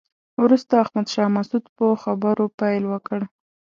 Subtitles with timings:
[0.43, 3.19] وروسته احمد شاه مسعود په خبرو پیل وکړ.